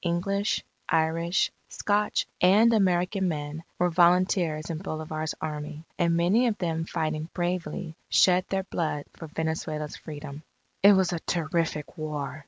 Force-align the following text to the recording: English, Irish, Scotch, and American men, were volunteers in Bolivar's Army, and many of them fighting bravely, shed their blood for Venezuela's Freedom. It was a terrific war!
English, 0.03 0.63
Irish, 0.89 1.51
Scotch, 1.69 2.25
and 2.41 2.73
American 2.73 3.27
men, 3.27 3.63
were 3.77 3.91
volunteers 3.91 4.71
in 4.71 4.79
Bolivar's 4.79 5.35
Army, 5.39 5.83
and 5.99 6.15
many 6.17 6.47
of 6.47 6.57
them 6.57 6.85
fighting 6.85 7.29
bravely, 7.35 7.95
shed 8.09 8.43
their 8.49 8.63
blood 8.63 9.05
for 9.13 9.27
Venezuela's 9.27 9.95
Freedom. 9.95 10.41
It 10.81 10.93
was 10.93 11.13
a 11.13 11.19
terrific 11.19 11.99
war! 11.99 12.39